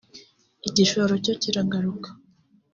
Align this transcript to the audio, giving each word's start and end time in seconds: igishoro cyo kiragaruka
igishoro 0.67 1.13
cyo 1.23 1.33
kiragaruka 1.41 2.09